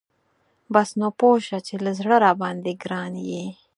[0.73, 3.45] بس نو پوه شه چې له زړه راباندی ګران یي.